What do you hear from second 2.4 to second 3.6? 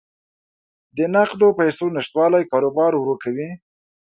کاروبار ورو کوي.